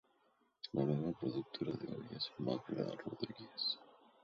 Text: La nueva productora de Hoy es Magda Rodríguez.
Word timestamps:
La 0.73 0.83
nueva 0.83 1.11
productora 1.15 1.73
de 1.73 1.93
Hoy 1.93 2.07
es 2.15 2.31
Magda 2.39 2.91
Rodríguez. 3.05 3.77